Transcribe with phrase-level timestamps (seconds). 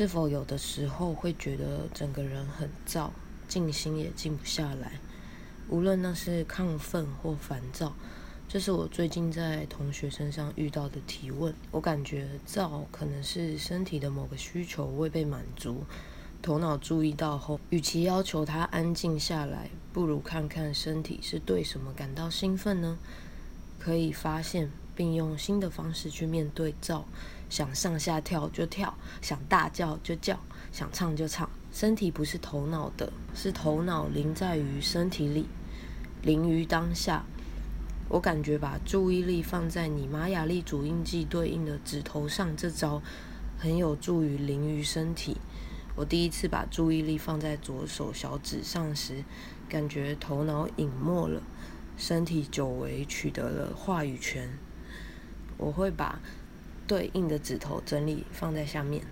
[0.00, 3.10] 是否有的时候会觉得整个人很燥，
[3.46, 4.92] 静心也静不下来？
[5.68, 7.92] 无论那是亢奋或烦躁，
[8.48, 11.54] 这是我最近在同学身上遇到的提问。
[11.70, 15.84] 我感觉躁可能是身体的某个需求未被满足，
[16.40, 22.96] 头脑注意到后，与其要求他安静下来，不如看看身体是对什么感到兴奋呢？
[23.78, 24.70] 可以发现
[25.00, 27.06] 并用新的方式去面对照，
[27.48, 30.38] 想上下跳就跳，想大叫就叫，
[30.72, 31.48] 想唱就唱。
[31.72, 35.46] 身体不是头脑的，是头脑临在于身体里。
[36.20, 37.24] 临于当下，
[38.10, 43.00] 我感觉把注意力放在你玛雅历主印记对应的指头上，这招
[43.58, 45.38] 很有助于临于身体。
[45.96, 49.24] 我第一次把注意力放在左手小指上时，
[49.66, 51.42] 感觉头脑隐没了，
[51.96, 54.58] 身体久违取得了话语权。
[55.60, 56.18] 我会把
[56.86, 59.04] 对应的指头整理放在下面。